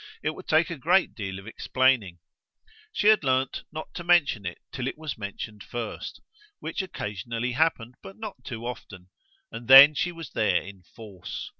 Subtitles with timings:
[0.23, 2.17] it would take a great deal of explaining.
[2.91, 6.21] She had learned not to mention it till it was mentioned first
[6.59, 9.09] which occasionally happened, but not too often;
[9.51, 11.49] and then she was there in force.